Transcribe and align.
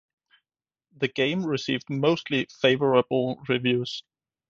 The 0.97 1.07
game 1.09 1.45
received 1.45 1.87
mostly 1.87 2.47
favorable 2.59 3.39
reviews. 3.47 4.01